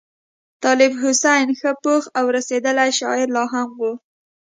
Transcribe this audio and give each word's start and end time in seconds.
طالب 0.63 0.91
حسین 1.01 1.47
ښه 1.59 1.71
پوخ 1.83 2.03
او 2.17 2.25
رسېدلی 2.37 2.89
شاعر 2.99 3.27
لا 3.35 3.43
هم 3.53 3.69
وو. 3.79 3.93